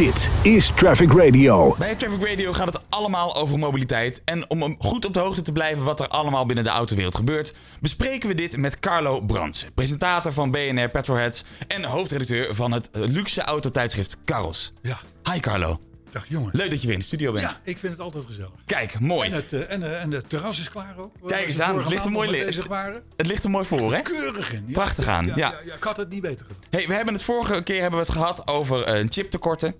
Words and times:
Dit 0.00 0.30
is 0.42 0.72
Traffic 0.76 1.12
Radio. 1.12 1.74
Bij 1.78 1.94
Traffic 1.94 2.26
Radio 2.28 2.52
gaat 2.52 2.66
het 2.66 2.80
allemaal 2.88 3.36
over 3.36 3.58
mobiliteit. 3.58 4.22
En 4.24 4.50
om 4.50 4.76
goed 4.78 5.04
op 5.04 5.14
de 5.14 5.20
hoogte 5.20 5.42
te 5.42 5.52
blijven 5.52 5.84
wat 5.84 6.00
er 6.00 6.08
allemaal 6.08 6.46
binnen 6.46 6.64
de 6.64 6.70
autowereld 6.70 7.14
gebeurt, 7.14 7.54
bespreken 7.80 8.28
we 8.28 8.34
dit 8.34 8.56
met 8.56 8.78
Carlo 8.78 9.20
Brands, 9.20 9.66
presentator 9.74 10.32
van 10.32 10.50
BNR 10.50 10.88
Petrolheads 10.88 11.44
en 11.68 11.84
hoofdredacteur 11.84 12.54
van 12.54 12.72
het 12.72 12.88
luxe 12.92 13.42
autotijdschrift 13.42 14.16
Caros. 14.24 14.72
Ja, 14.82 15.00
Hi 15.32 15.40
Carlo. 15.40 15.80
dag 16.10 16.24
jongen. 16.28 16.50
Leuk 16.52 16.70
dat 16.70 16.80
je 16.80 16.86
weer 16.86 16.94
in 16.96 17.00
de 17.00 17.06
studio 17.06 17.32
bent. 17.32 17.44
Ja, 17.44 17.60
ik 17.64 17.78
vind 17.78 17.92
het 17.92 18.02
altijd 18.02 18.24
gezellig. 18.26 18.50
Kijk, 18.66 19.00
mooi. 19.00 19.28
En 19.28 19.34
het, 19.34 19.52
eh, 19.52 19.70
en, 19.72 19.82
eh, 19.82 20.02
en 20.02 20.10
het 20.10 20.28
terras 20.28 20.60
is 20.60 20.70
klaar 20.70 20.94
ook. 20.98 21.12
Kijk 21.26 21.46
eens 21.46 21.60
aan, 21.60 21.78
het 21.78 21.88
ligt 21.88 22.04
er 22.04 22.10
mooi 22.10 22.30
li- 22.30 22.62
waren. 22.68 23.02
Het 23.16 23.26
ligt 23.26 23.44
er 23.44 23.50
mooi 23.50 23.64
voor, 23.64 23.94
hè? 23.94 24.00
Keurig 24.00 24.52
in. 24.52 24.64
Ja, 24.66 24.72
Prachtig 24.72 25.06
aan, 25.08 25.26
Ja, 25.26 25.32
ja. 25.36 25.50
ja, 25.50 25.58
ja, 25.64 25.74
ik 25.74 25.82
had 25.84 25.96
het 25.96 26.08
niet 26.08 26.22
beter 26.22 26.46
gedaan. 26.46 26.62
Hey, 26.70 26.86
we 26.86 26.94
hebben 26.94 27.14
het 27.14 27.22
vorige 27.22 27.62
keer 27.62 27.80
hebben 27.80 28.00
we 28.00 28.06
het 28.06 28.14
gehad 28.14 28.46
over 28.48 28.84
eh, 28.84 29.04
chiptekorten. 29.08 29.74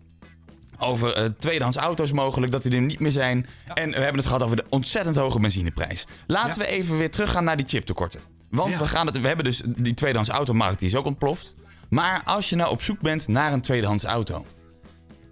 Over 0.81 1.15
eh, 1.15 1.25
tweedehands 1.39 1.77
auto's 1.77 2.13
mogelijk, 2.13 2.53
dat 2.53 2.63
die 2.63 2.73
er 2.73 2.81
niet 2.81 3.01
meer 3.01 3.13
zijn. 3.13 3.47
En 3.75 3.89
we 3.91 3.97
hebben 3.97 4.17
het 4.17 4.27
gehad 4.27 4.43
over 4.43 4.57
de 4.57 4.65
ontzettend 4.69 5.17
hoge 5.17 5.41
benzinemrijs. 5.41 6.07
Laten 6.27 6.61
Ja. 6.63 6.67
we 6.69 6.73
even 6.73 6.99
weer 6.99 7.11
teruggaan 7.11 7.45
naar 7.45 7.57
die 7.57 7.67
chiptekorten. 7.67 8.21
Want 8.51 8.71
Ja. 8.73 8.79
we, 8.79 8.87
gaan 8.87 9.07
het, 9.07 9.21
we 9.21 9.27
hebben 9.27 9.45
dus 9.45 9.63
die 9.67 9.95
tweedehands 9.95 10.31
automarkt, 10.31 10.79
die 10.79 10.89
is 10.89 10.95
ook 10.97 11.07
ontploft. 11.07 11.55
Maar 11.91 12.23
als 12.25 12.49
je 12.49 12.57
nou 12.57 12.71
op 12.71 12.83
zoek 12.83 13.01
bent 13.01 13.29
naar 13.29 13.53
een 13.53 13.61
tweedehands 13.61 14.05
auto. 14.05 14.47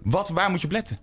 Wat, 0.03 0.29
waar 0.29 0.49
moet 0.49 0.59
je 0.61 0.65
op 0.67 0.73
letten? 0.73 0.99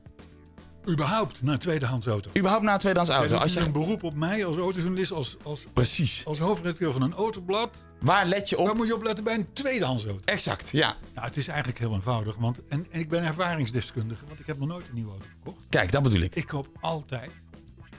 Überhaupt 0.89 1.43
naar 1.43 1.55
een 1.55 1.61
tweedehands 1.61 2.07
auto. 2.07 2.31
Überhaupt 2.37 2.65
naar 2.65 2.75
een 2.75 2.81
tweedehands 2.81 3.13
auto. 3.13 3.35
Als 3.37 3.45
is 3.51 3.57
een 3.57 3.65
je, 3.65 3.71
beroep 3.71 4.03
op 4.03 4.15
mij 4.15 4.45
als 4.47 4.57
autojournalist, 4.57 5.13
als, 5.13 5.37
als, 5.43 5.67
precies. 5.73 6.25
als 6.27 6.39
hoofdredacteur 6.39 6.93
van 6.93 7.03
een 7.03 7.13
autoblad. 7.15 7.77
Waar 8.01 8.27
let 8.27 8.49
je 8.49 8.57
Waar 8.57 8.71
op? 8.71 8.77
moet 8.77 8.87
je 8.87 8.95
op 8.95 9.03
letten 9.03 9.25
bij 9.25 9.35
een 9.35 9.53
tweedehands 9.53 10.05
auto? 10.05 10.21
Exact, 10.25 10.71
ja. 10.71 10.97
Nou, 11.15 11.27
het 11.27 11.37
is 11.37 11.49
eigenlijk 11.49 11.79
heel 11.79 11.95
eenvoudig. 11.95 12.35
Want, 12.37 12.67
en, 12.69 12.87
en 12.91 13.01
ik 13.01 13.09
ben 13.09 13.23
ervaringsdeskundige, 13.25 14.27
want 14.27 14.41
ik 14.41 14.47
heb 14.47 14.59
nog 14.59 14.69
nooit 14.69 14.89
een 14.89 14.95
nieuwe 14.95 15.11
auto 15.11 15.27
gekocht. 15.39 15.65
Kijk, 15.69 15.93
dat 15.93 16.03
bedoel 16.03 16.21
ik. 16.21 16.35
Ik 16.35 16.47
koop 16.47 16.69
altijd 16.81 17.31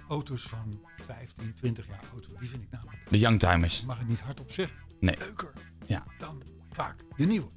auto's 0.07 0.41
van 0.41 0.79
15, 1.07 1.53
20 1.55 1.87
jaar 1.87 2.01
oud. 2.13 2.27
Die 2.39 2.49
vind 2.49 2.63
ik 2.63 2.69
namelijk, 2.71 2.97
De 3.09 3.17
youngtimers. 3.17 3.83
mag 3.85 3.99
ik 3.99 4.07
niet 4.07 4.19
hardop 4.19 4.51
zeggen, 4.51 4.75
Nee. 4.99 5.15
leuker. 5.17 5.51
Ja. 5.85 6.03
dan 6.19 6.41
vaak 6.71 6.95
de 7.17 7.25
nieuwe. 7.25 7.47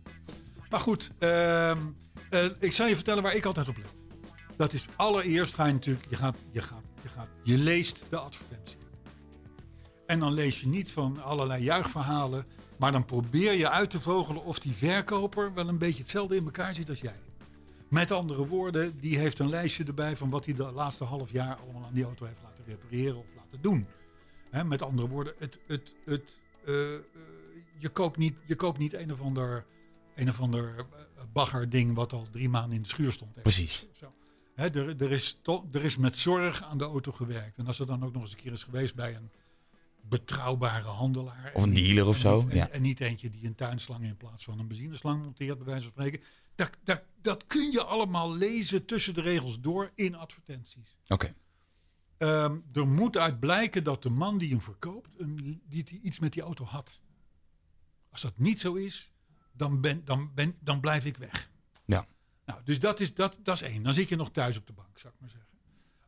Maar 0.71 0.81
goed, 0.81 1.11
ehm, 1.19 1.79
eh, 2.31 2.45
ik 2.59 2.73
zal 2.73 2.87
je 2.87 2.95
vertellen 2.95 3.23
waar 3.23 3.35
ik 3.35 3.45
altijd 3.45 3.69
op 3.69 3.77
let. 3.77 3.87
Dat 4.61 4.73
is 4.73 4.87
allereerst 4.97 5.55
ga 5.55 5.67
je 5.67 5.73
natuurlijk, 5.73 6.07
je 6.11 6.17
gaat, 6.17 6.37
je 6.53 6.63
gaat, 6.63 6.83
je 7.03 7.09
gaat, 7.09 7.29
je 7.43 7.59
leest 7.59 8.05
de 8.09 8.19
advertentie. 8.19 8.77
En 10.07 10.19
dan 10.19 10.33
lees 10.33 10.61
je 10.61 10.67
niet 10.67 10.91
van 10.91 11.23
allerlei 11.23 11.63
juichverhalen, 11.63 12.47
maar 12.79 12.93
dan 12.93 13.05
probeer 13.05 13.53
je 13.53 13.71
uit 13.71 13.91
te 13.91 14.01
vogelen 14.01 14.45
of 14.45 14.59
die 14.59 14.73
verkoper 14.73 15.55
wel 15.55 15.69
een 15.69 15.79
beetje 15.79 16.01
hetzelfde 16.01 16.37
in 16.37 16.45
elkaar 16.45 16.75
zit 16.75 16.89
als 16.89 17.01
jij. 17.01 17.21
Met 17.89 18.11
andere 18.11 18.47
woorden, 18.47 19.01
die 19.01 19.19
heeft 19.19 19.39
een 19.39 19.49
lijstje 19.49 19.85
erbij 19.85 20.17
van 20.17 20.31
wat 20.31 20.45
hij 20.45 20.55
de 20.55 20.71
laatste 20.73 21.05
half 21.05 21.33
jaar 21.33 21.57
allemaal 21.57 21.85
aan 21.85 21.95
die 21.95 22.05
auto 22.05 22.27
heeft 22.27 22.41
laten 22.43 22.65
repareren 22.67 23.19
of 23.19 23.35
laten 23.37 23.61
doen. 23.61 23.87
Met 24.67 24.83
andere 24.83 25.09
woorden, 25.09 25.35
het, 25.39 25.59
het, 25.67 25.95
het, 26.05 26.41
eh, 26.65 26.95
eh, 26.95 27.01
je, 27.79 27.89
koopt 27.89 28.17
niet, 28.17 28.35
je 28.47 28.55
koopt 28.55 28.79
niet 28.79 28.93
een 28.93 29.13
of 29.13 29.21
ander, 29.21 29.67
een 30.15 30.29
of 30.29 30.41
ander 30.41 30.75
eh, 30.79 30.85
baggerding 31.33 31.95
wat 31.95 32.13
al 32.13 32.27
drie 32.31 32.49
maanden 32.49 32.77
in 32.77 32.83
de 32.83 32.89
schuur 32.89 33.13
stond. 33.13 33.43
Precies. 33.43 33.87
Zo. 33.93 34.13
Er, 34.65 35.03
er, 35.03 35.11
is 35.11 35.39
to- 35.43 35.69
er 35.73 35.85
is 35.85 35.97
met 35.97 36.19
zorg 36.19 36.63
aan 36.63 36.79
de 36.79 36.85
auto 36.85 37.13
gewerkt. 37.13 37.59
En 37.59 37.67
als 37.67 37.79
er 37.79 37.87
dan 37.87 38.05
ook 38.05 38.13
nog 38.13 38.23
eens 38.23 38.31
een 38.33 38.37
keer 38.39 38.53
is 38.53 38.63
geweest 38.65 38.95
bij 38.95 39.15
een 39.15 39.31
betrouwbare 40.01 40.89
handelaar. 40.89 41.51
Of 41.55 41.63
een 41.63 41.75
dealer 41.75 42.07
of 42.07 42.19
zo, 42.19 42.43
niet- 42.43 42.53
ja. 42.53 42.69
en 42.69 42.83
niet 42.83 43.01
eentje 43.01 43.31
die 43.31 43.47
een 43.47 43.55
tuinslang 43.55 44.05
in 44.05 44.17
plaats 44.17 44.45
van 44.45 44.59
een 44.59 44.69
benzineslang 44.69 45.23
monteert, 45.23 45.57
bij 45.57 45.67
wijze 45.67 45.83
van 45.83 45.91
spreken. 45.93 46.21
Dat, 46.55 46.71
dat, 46.85 47.03
dat 47.23 47.47
kun 47.47 47.71
je 47.73 47.85
allemaal 47.85 48.35
lezen 48.37 48.85
tussen 48.85 49.15
de 49.15 49.21
regels 49.21 49.61
door 49.61 49.91
in 49.95 50.15
advertenties. 50.15 50.97
Oké. 51.09 51.35
Ehm, 52.17 52.57
er 52.73 52.87
moet 52.87 53.17
uit 53.17 53.41
blijken 53.41 53.85
dat 53.85 54.03
de 54.03 54.11
man 54.11 54.39
die 54.39 54.51
hem 54.51 54.61
verkoopt, 54.63 55.09
een, 55.19 55.61
die, 55.69 55.85
die 55.85 56.01
iets 56.03 56.19
met 56.19 56.33
die 56.33 56.43
auto 56.43 56.65
had. 56.65 57.01
Als 58.11 58.21
dat 58.21 58.39
niet 58.39 58.61
zo 58.61 58.75
is, 58.75 59.13
dan, 59.53 59.81
ben, 59.81 60.05
dan, 60.05 60.31
ben, 60.35 60.57
dan 60.61 60.81
blijf 60.81 61.05
ik 61.05 61.17
weg. 61.17 61.50
Nou, 62.51 62.63
dus 62.65 62.79
dat 62.79 63.01
is, 63.01 63.15
dat, 63.15 63.37
dat 63.43 63.55
is 63.55 63.63
één. 63.63 63.83
Dan 63.83 63.93
zit 63.93 64.09
je 64.09 64.17
nog 64.17 64.31
thuis 64.31 64.57
op 64.57 64.67
de 64.67 64.73
bank, 64.73 64.99
zou 64.99 65.13
ik 65.15 65.21
maar 65.21 65.29
zeggen. 65.29 65.49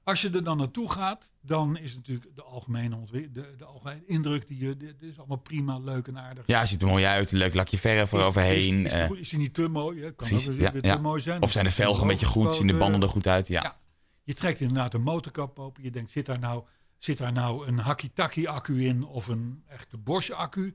Als 0.04 0.22
je 0.22 0.30
er 0.30 0.44
dan 0.44 0.56
naartoe 0.56 0.90
gaat, 0.90 1.32
dan 1.40 1.78
is 1.78 1.94
natuurlijk 1.94 2.26
de 2.34 2.42
algemene, 2.42 2.96
de, 3.10 3.54
de 3.56 3.64
algemene 3.64 4.02
indruk 4.06 4.48
die 4.48 4.58
je. 4.58 4.76
Dit 4.76 5.02
is 5.02 5.18
allemaal 5.18 5.36
prima, 5.36 5.78
leuk 5.78 6.06
en 6.06 6.18
aardig. 6.18 6.46
Ja, 6.46 6.66
ziet 6.66 6.82
er 6.82 6.88
mooi 6.88 7.04
uit. 7.04 7.32
Leuk 7.32 7.54
lakje 7.54 7.78
verf 7.78 8.12
eroverheen. 8.12 8.86
Is, 8.86 8.92
is, 8.92 8.98
eh, 8.98 9.10
is, 9.10 9.18
is 9.18 9.30
hij 9.30 9.40
niet 9.40 9.54
te 9.54 9.68
mooi? 9.68 10.00
Hè? 10.00 10.12
Kan 10.12 10.28
Precies, 10.28 10.48
ook 10.48 10.58
ja, 10.58 10.72
weer 10.72 10.84
ja. 10.84 10.94
te 10.94 11.00
mooi 11.00 11.20
zijn. 11.20 11.42
Of 11.42 11.50
zijn 11.50 11.64
de 11.64 11.70
velgen 11.70 12.02
een 12.02 12.08
beetje 12.08 12.26
goed? 12.26 12.54
Zien 12.54 12.66
de 12.66 12.76
banden 12.76 13.02
er 13.02 13.08
goed 13.08 13.26
uit? 13.26 13.48
Ja. 13.48 13.62
Ja. 13.62 13.80
Je 14.22 14.34
trekt 14.34 14.60
inderdaad 14.60 14.94
een 14.94 15.02
motorkap 15.02 15.58
open. 15.58 15.82
Je 15.82 15.90
denkt, 15.90 16.10
zit 16.10 16.26
daar 16.26 16.38
nou, 16.38 16.64
zit 16.98 17.18
daar 17.18 17.32
nou 17.32 17.66
een 17.66 17.78
Hakitaki 17.78 18.46
accu 18.46 18.84
in 18.84 19.04
of 19.04 19.26
een 19.26 19.62
echte 19.68 19.96
Bosch 19.96 20.30
accu? 20.30 20.74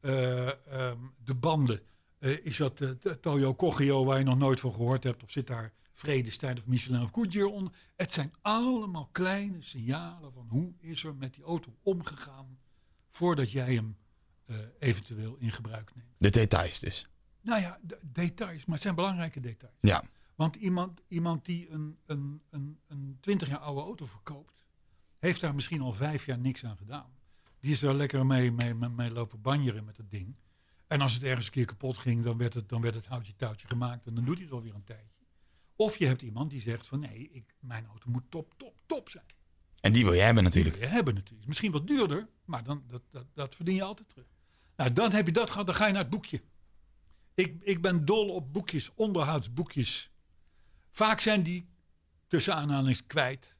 Eh, 0.00 0.46
ehm, 0.46 0.98
de 1.24 1.34
banden. 1.34 1.80
Eh, 2.24 2.44
is 2.44 2.56
dat 2.56 2.78
de 2.78 3.18
Toyo 3.20 3.54
Cogio 3.54 4.04
waar 4.04 4.18
je 4.18 4.24
nog 4.24 4.38
nooit 4.38 4.60
van 4.60 4.72
gehoord 4.72 5.04
hebt? 5.04 5.22
Of 5.22 5.30
zit 5.30 5.46
daar 5.46 5.72
Vredestein 5.92 6.58
of 6.58 6.66
Michelin 6.66 7.02
of 7.02 7.10
Goodyear 7.12 7.46
onder? 7.48 7.72
Het 7.96 8.12
zijn 8.12 8.32
allemaal 8.42 9.08
kleine 9.12 9.62
signalen 9.62 10.32
van 10.32 10.46
hoe 10.48 10.72
is 10.80 11.04
er 11.04 11.14
met 11.14 11.34
die 11.34 11.44
auto 11.44 11.76
omgegaan 11.82 12.58
voordat 13.08 13.50
jij 13.50 13.74
hem 13.74 13.96
eh, 14.44 14.56
eventueel 14.78 15.36
in 15.38 15.52
gebruik 15.52 15.94
neemt. 15.94 16.08
De 16.16 16.30
details 16.30 16.78
dus. 16.78 17.08
Nou 17.40 17.60
ja, 17.60 17.78
de- 17.82 17.98
details, 18.02 18.64
maar 18.64 18.74
het 18.74 18.82
zijn 18.82 18.94
belangrijke 18.94 19.40
details. 19.40 19.76
Ja. 19.80 20.04
Want 20.34 20.56
iemand, 20.56 21.00
iemand 21.08 21.44
die 21.44 21.70
een, 21.70 21.98
een, 22.06 22.42
een, 22.50 22.78
een 22.88 23.18
20 23.20 23.48
jaar 23.48 23.58
oude 23.58 23.80
auto 23.80 24.06
verkoopt, 24.06 24.52
heeft 25.18 25.40
daar 25.40 25.54
misschien 25.54 25.80
al 25.80 25.92
vijf 25.92 26.26
jaar 26.26 26.38
niks 26.38 26.64
aan 26.64 26.76
gedaan. 26.76 27.12
Die 27.60 27.72
is 27.72 27.80
daar 27.80 27.94
lekker 27.94 28.26
mee, 28.26 28.52
mee, 28.52 28.74
mee, 28.74 28.88
mee 28.90 29.10
lopen 29.10 29.40
banjeren 29.40 29.84
met 29.84 29.96
het 29.96 30.10
ding. 30.10 30.36
En 30.86 31.00
als 31.00 31.14
het 31.14 31.22
ergens 31.22 31.46
een 31.46 31.52
keer 31.52 31.64
kapot 31.64 31.98
ging, 31.98 32.24
dan 32.24 32.38
werd 32.38 32.54
het, 32.54 32.68
dan 32.68 32.80
werd 32.80 32.94
het 32.94 33.06
houtje 33.06 33.36
touwtje 33.36 33.66
gemaakt 33.66 34.06
en 34.06 34.14
dan 34.14 34.24
doet 34.24 34.34
hij 34.34 34.44
het 34.44 34.54
alweer 34.54 34.74
een 34.74 34.84
tijdje. 34.84 35.24
Of 35.76 35.96
je 35.96 36.06
hebt 36.06 36.22
iemand 36.22 36.50
die 36.50 36.60
zegt 36.60 36.86
van 36.86 37.00
nee, 37.00 37.30
ik, 37.32 37.54
mijn 37.60 37.86
auto 37.86 38.10
moet 38.10 38.30
top, 38.30 38.54
top, 38.56 38.74
top 38.86 39.08
zijn. 39.10 39.24
En 39.80 39.92
die 39.92 40.04
wil 40.04 40.12
je 40.12 40.20
hebben 40.20 40.42
Die 40.42 40.52
natuurlijk. 40.52 40.76
wil 40.76 40.88
je 40.88 40.94
hebben 40.94 41.14
natuurlijk. 41.14 41.46
Misschien 41.46 41.72
wat 41.72 41.86
duurder, 41.86 42.28
maar 42.44 42.64
dan, 42.64 42.84
dat, 42.88 43.02
dat, 43.10 43.26
dat 43.34 43.54
verdien 43.54 43.74
je 43.74 43.82
altijd 43.82 44.08
terug. 44.08 44.26
Nou, 44.76 44.92
dan 44.92 45.12
heb 45.12 45.26
je 45.26 45.32
dat 45.32 45.50
gehad, 45.50 45.66
dan 45.66 45.74
ga 45.74 45.86
je 45.86 45.92
naar 45.92 46.02
het 46.02 46.10
boekje. 46.10 46.42
Ik, 47.34 47.62
ik 47.62 47.82
ben 47.82 48.04
dol 48.04 48.28
op 48.28 48.52
boekjes, 48.52 48.90
onderhoudsboekjes. 48.94 50.10
Vaak 50.90 51.20
zijn 51.20 51.42
die 51.42 51.68
tussen 52.26 52.54
aanhalings 52.54 53.06
kwijt. 53.06 53.54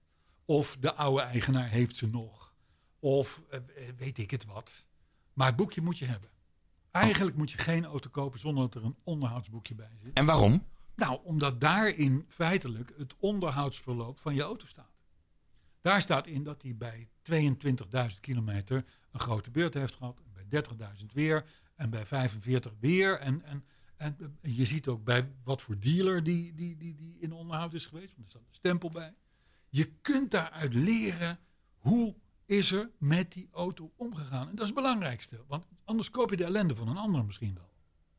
Of 0.44 0.76
de 0.80 0.94
oude 0.94 1.22
eigenaar 1.22 1.68
heeft 1.68 1.96
ze 1.96 2.06
nog. 2.06 2.54
Of 2.98 3.42
eh, 3.50 3.60
weet 3.96 4.18
ik 4.18 4.30
het 4.30 4.44
wat. 4.44 4.86
Maar 5.32 5.46
het 5.46 5.56
boekje 5.56 5.80
moet 5.80 5.98
je 5.98 6.04
hebben. 6.04 6.30
Eigenlijk 6.94 7.36
moet 7.36 7.50
je 7.50 7.58
geen 7.58 7.84
auto 7.84 8.10
kopen 8.10 8.40
zonder 8.40 8.64
dat 8.70 8.74
er 8.74 8.84
een 8.88 8.96
onderhoudsboekje 9.04 9.74
bij 9.74 9.90
zit. 10.02 10.12
En 10.12 10.26
waarom? 10.26 10.66
Nou, 10.96 11.20
omdat 11.24 11.60
daarin 11.60 12.24
feitelijk 12.28 12.92
het 12.96 13.14
onderhoudsverloop 13.18 14.18
van 14.18 14.34
je 14.34 14.42
auto 14.42 14.66
staat. 14.66 14.92
Daar 15.80 16.00
staat 16.00 16.26
in 16.26 16.42
dat 16.42 16.62
hij 16.62 16.76
bij 16.76 17.08
22.000 17.30 18.20
kilometer 18.20 18.84
een 19.12 19.20
grote 19.20 19.50
beurt 19.50 19.74
heeft 19.74 19.94
gehad. 19.94 20.20
En 20.24 20.48
bij 20.48 20.62
30.000 21.00 21.06
weer. 21.12 21.44
En 21.76 21.90
bij 21.90 22.06
45 22.06 22.72
weer. 22.80 23.18
En, 23.18 23.44
en, 23.44 23.64
en 23.96 24.16
eh, 24.40 24.56
je 24.56 24.64
ziet 24.64 24.88
ook 24.88 25.04
bij 25.04 25.32
wat 25.44 25.62
voor 25.62 25.78
dealer 25.78 26.22
die, 26.22 26.54
die, 26.54 26.76
die, 26.76 26.94
die 26.94 27.18
in 27.20 27.32
onderhoud 27.32 27.74
is 27.74 27.86
geweest. 27.86 28.14
Want 28.14 28.24
er 28.24 28.30
staat 28.30 28.42
een 28.48 28.54
stempel 28.54 28.90
bij. 28.90 29.14
Je 29.68 29.92
kunt 30.02 30.30
daaruit 30.30 30.74
leren 30.74 31.38
hoe 31.76 32.14
is 32.46 32.72
er 32.72 32.90
met 32.98 33.32
die 33.32 33.48
auto 33.52 33.92
omgegaan. 33.96 34.48
En 34.48 34.54
dat 34.54 34.60
is 34.60 34.70
het 34.70 34.74
belangrijkste. 34.74 35.40
Want 35.48 35.64
anders 35.84 36.10
koop 36.10 36.30
je 36.30 36.36
de 36.36 36.44
ellende 36.44 36.76
van 36.76 36.88
een 36.88 36.96
ander 36.96 37.24
misschien 37.24 37.54
wel. 37.54 37.72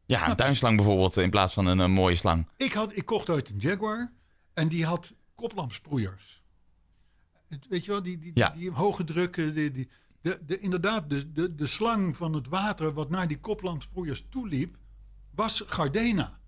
Ja, 0.05 0.29
een 0.29 0.35
tuinslang 0.35 0.75
bijvoorbeeld 0.75 1.17
in 1.17 1.29
plaats 1.29 1.53
van 1.53 1.65
een, 1.65 1.91
mooie 1.91 2.15
slang. 2.15 2.47
Ik, 2.57 2.73
had, 2.73 2.95
ik 2.97 3.05
kocht 3.05 3.29
uit 3.29 3.49
een 3.49 3.57
Jaguar 3.57 4.13
en 4.53 4.67
die 4.67 4.85
had 4.85 5.13
koplampsproeiers. 5.35 6.43
Weet 7.69 7.85
je 7.85 7.91
wel, 7.91 8.03
die, 8.03 8.17
die, 8.17 8.31
Ja. 8.33 8.49
die, 8.49 8.59
die 8.59 8.71
hoge 8.71 9.03
druk, 9.03 9.33
die, 9.35 9.71
die, 9.71 9.89
de, 10.21 10.39
de, 10.45 10.59
inderdaad, 10.59 11.09
de, 11.09 11.31
de, 11.31 11.55
de 11.55 11.67
slang 11.67 12.17
van 12.17 12.33
het 12.33 12.47
water 12.47 12.93
wat 12.93 13.09
naar 13.09 13.27
die 13.27 13.39
koplampsproeiers 13.39 14.25
toeliep, 14.29 14.77
was 15.31 15.63
Gardena. 15.65 16.39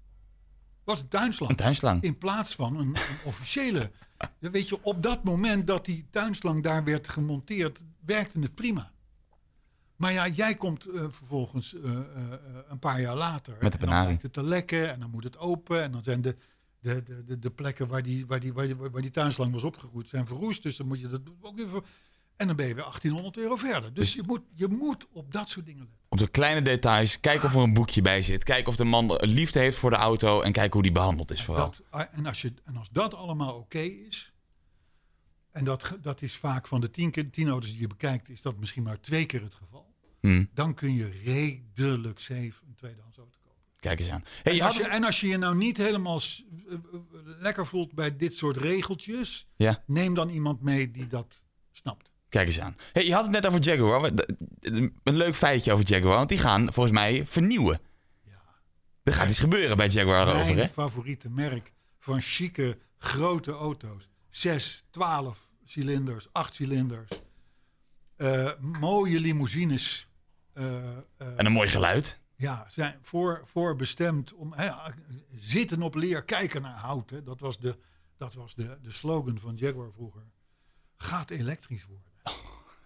Was 0.87 1.01
een 1.01 1.07
tuinslang. 1.07 1.51
Een 1.51 1.57
tuinslang. 1.57 2.01
In 2.03 2.17
plaats 2.17 2.55
van 2.55 2.77
een, 2.77 2.87
een 2.87 3.17
officiële. 3.25 3.91
Weet 4.39 4.69
je, 4.69 4.83
op 4.83 5.03
dat 5.03 5.23
moment 5.23 5.67
dat 5.67 5.85
die 5.85 6.07
tuinslang 6.09 6.63
daar 6.63 6.83
werd 6.83 7.09
gemonteerd, 7.09 7.81
werkte 8.05 8.39
het 8.39 8.55
prima. 8.55 8.91
Maar 9.95 10.13
ja, 10.13 10.27
jij 10.27 10.55
komt 10.55 10.85
eh, 10.85 11.01
vervolgens 11.09 11.73
eh, 11.73 11.91
eh, 11.91 12.03
een 12.67 12.79
paar 12.79 13.01
jaar 13.01 13.15
later. 13.15 13.57
Met 13.61 13.71
de 13.71 13.77
en 13.77 13.85
dan 13.85 14.03
lijkt 14.03 14.21
het 14.21 14.33
te 14.33 14.43
lekken 14.43 14.91
en 14.91 14.99
dan 14.99 15.09
moet 15.09 15.23
het 15.23 15.37
open. 15.37 15.83
En 15.83 15.91
dan 15.91 16.03
zijn 16.03 16.21
de, 16.21 16.35
de, 16.79 17.03
de, 17.03 17.23
de, 17.23 17.39
de 17.39 17.51
plekken 17.51 17.87
waar 17.87 18.03
die, 18.03 18.25
waar, 18.25 18.39
die, 18.39 18.53
waar, 18.53 18.65
die, 18.65 18.75
waar 18.75 19.01
die 19.01 19.11
tuinslang 19.11 19.51
was 19.51 19.63
opgegroeid, 19.63 20.07
zijn 20.07 20.27
verroest. 20.27 20.63
Dus 20.63 20.75
dan 20.77 20.87
moet 20.87 20.99
je 20.99 21.07
dat 21.07 21.21
ook 21.41 21.59
even. 21.59 21.83
En 22.37 22.47
dan 22.47 22.55
ben 22.55 22.67
je 22.67 22.73
weer 22.73 22.83
1800 22.83 23.37
euro 23.37 23.55
verder. 23.55 23.93
Dus, 23.93 24.13
je, 24.13 24.23
moet, 24.25 24.41
je 24.53 24.67
moet 24.67 25.07
op 25.11 25.33
dat 25.33 25.49
soort 25.49 25.65
dingen 25.65 25.79
letten. 25.81 25.97
Op 26.09 26.17
de 26.17 26.27
kleine 26.27 26.61
details. 26.61 27.19
Kijken 27.19 27.47
of 27.47 27.55
er 27.55 27.61
een 27.61 27.73
boekje 27.73 28.01
bij 28.01 28.21
zit. 28.21 28.43
Kijken 28.43 28.67
of 28.67 28.75
de 28.75 28.83
man 28.83 29.15
liefde 29.19 29.59
heeft 29.59 29.77
voor 29.77 29.89
de 29.89 29.95
auto. 29.95 30.41
En 30.41 30.51
kijken 30.51 30.73
hoe 30.73 30.81
die 30.81 30.91
behandeld 30.91 31.31
is 31.31 31.43
vooral. 31.43 31.65
Dat, 31.69 31.81
ah, 31.89 32.05
en, 32.11 32.25
als 32.25 32.41
je, 32.41 32.53
en 32.63 32.75
als 32.77 32.89
dat 32.91 33.13
allemaal 33.13 33.55
oké 33.55 33.79
is. 33.79 34.31
En 35.51 35.63
dat, 35.63 35.97
dat 36.01 36.21
is 36.21 36.35
vaak 36.35 36.67
van 36.67 36.81
de 36.81 36.91
tien, 36.91 37.31
tien 37.31 37.49
auto's 37.49 37.71
die 37.71 37.79
je 37.79 37.87
bekijkt, 37.87 38.29
is 38.29 38.41
dat 38.41 38.57
misschien 38.57 38.83
maar 38.83 38.99
twee 38.99 39.25
keer 39.25 39.41
het 39.41 39.53
geval. 39.53 39.85
Hmm, 40.19 40.49
Dan 40.53 40.73
kun 40.73 40.93
je 40.93 41.09
redelijk 41.23 42.19
safe 42.19 42.53
een 42.67 42.75
tweedehands 42.75 43.17
auto 43.17 43.37
kopen. 43.43 43.57
kijk 43.79 43.99
eens 43.99 44.09
aan. 44.09 44.23
Hey, 44.43 44.59
en, 44.59 44.65
als 44.65 44.77
je, 44.77 44.87
en 44.87 45.03
als 45.03 45.19
je 45.21 45.27
je 45.27 45.37
nou 45.37 45.55
niet 45.55 45.77
helemaal 45.77 46.19
eh, 46.19 46.73
eh, 46.73 46.79
lekker 47.23 47.65
voelt 47.67 47.93
bij 47.93 48.15
dit 48.17 48.37
soort 48.37 48.57
regeltjes, 48.57 49.47
Ja, 49.55 49.83
neem 49.85 50.13
dan 50.13 50.29
iemand 50.29 50.61
mee 50.61 50.91
die 50.91 51.07
dat 51.07 51.43
snapt. 51.71 52.11
Kijk 52.29 52.47
eens 52.47 52.59
aan. 52.59 52.75
Hey, 52.93 53.05
je 53.05 53.13
had 53.13 53.23
het 53.23 53.31
net 53.31 53.45
over 53.47 53.59
Jaguar. 53.59 54.11
Een 54.61 54.93
leuk 55.03 55.35
feitje 55.35 55.71
over 55.73 55.85
Jaguar. 55.85 56.15
Want 56.17 56.29
die 56.29 56.37
gaan 56.37 56.73
volgens 56.73 56.95
mij 56.95 57.25
vernieuwen. 57.27 57.79
Ja. 58.23 58.41
Er 59.03 59.13
gaat 59.13 59.29
iets 59.29 59.39
gebeuren 59.39 59.77
bij 59.77 59.87
Jaguar 59.87 60.27
over, 60.27 60.45
Mijn 60.45 60.57
hè? 60.57 60.67
favoriete 60.69 61.29
merk 61.29 61.71
van 61.99 62.21
chique 62.21 62.77
grote 62.97 63.51
auto's. 63.51 64.09
6, 64.29 64.85
12 64.89 65.49
cilinders, 65.65 66.27
8 66.31 66.55
cilinders. 66.55 67.09
Eh, 68.15 68.51
mooie 68.79 69.19
limousines. 69.19 70.07
eh, 70.53 70.87
eh, 70.97 70.97
En 71.17 71.45
een 71.45 71.51
mooi 71.51 71.67
geluid. 71.69 72.19
ja, 72.35 72.67
zijn 72.69 72.99
voor, 73.01 73.41
voor 73.45 73.75
bestemd 73.75 74.33
om 74.33 74.53
zitten 75.37 75.81
op 75.81 75.95
leer, 75.95 76.23
kijken 76.23 76.61
naar 76.61 76.77
hout. 76.77 77.09
Hè. 77.09 77.23
Dat 77.23 77.39
was, 77.39 77.59
de, 77.59 77.77
dat 78.17 78.33
was 78.33 78.55
de, 78.55 78.77
de 78.81 78.91
slogan 78.91 79.39
van 79.39 79.55
Jaguar 79.55 79.91
vroeger. 79.91 80.21
Gaat 80.97 81.29
elektrisch 81.29 81.85
worden. 81.85 82.11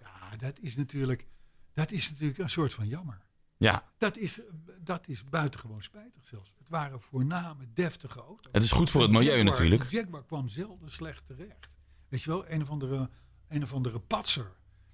Ja, 0.01 0.35
dat 0.37 0.59
is 0.59 0.75
natuurlijk, 0.75 1.27
dat 1.73 1.91
is 1.91 2.09
natuurlijk 2.11 2.37
een 2.39 2.49
soort 2.49 2.73
van 2.73 2.87
jammer. 2.87 3.21
Ja, 3.57 3.91
Dat 3.97 4.17
is, 4.17 4.39
dat 4.79 5.07
is 5.07 5.23
buitengewoon 5.23 5.81
spijtig 5.81 6.25
zelfs. 6.25 6.53
Het 6.57 6.67
waren 6.69 7.01
voorname 7.01 7.65
deftige 7.73 8.19
auto's. 8.19 8.51
het 8.51 8.63
is 8.63 8.71
goed 8.71 8.89
voor 8.89 9.01
het 9.01 9.11
milieu 9.11 9.25
Jaguar- 9.35 9.43
natuurlijk. 9.45 9.89
De 9.89 9.95
Jaguar 9.95 10.23
kwam 10.25 10.47
zelden 10.47 10.89
slecht 10.91 11.25
terecht. 11.25 11.69
Weet 12.07 12.21
je 12.21 12.29
wel, 12.29 12.49
een 12.49 12.61
of 12.61 12.69
andere, 12.69 13.09
een 13.47 13.63
of 13.63 13.73
andere 13.73 13.99
patser. 13.99 14.51